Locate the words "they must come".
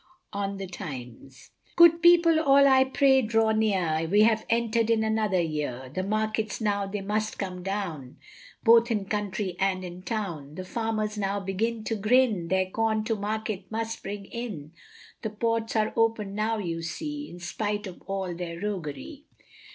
6.87-7.61